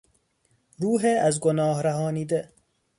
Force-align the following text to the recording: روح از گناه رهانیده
روح 0.79 1.05
از 1.21 1.39
گناه 1.39 1.81
رهانیده 1.83 2.51